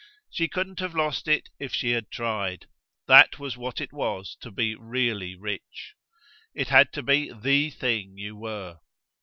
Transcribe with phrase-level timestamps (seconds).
[0.31, 2.65] She couldn't have lost it if she had tried
[3.07, 5.93] that was what it was to be really rich.
[6.55, 8.79] It had to be THE thing you were.